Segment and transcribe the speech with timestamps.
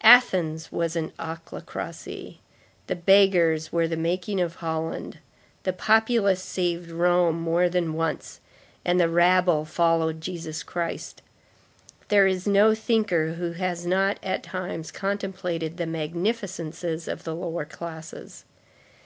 [0.00, 2.38] Athens was an ochlocracy;
[2.86, 5.18] the beggars were the making of Holland;
[5.64, 8.40] the populace saved Rome more than once;
[8.82, 11.20] and the rabble followed Jesus Christ.
[12.08, 17.66] There is no thinker who has not at times contemplated the magnificences of the lower
[17.66, 18.46] classes.